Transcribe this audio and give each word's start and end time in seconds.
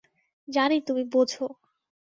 জানি 0.47 0.77
তুমি 0.81 1.03
বোঝো। 1.13 1.45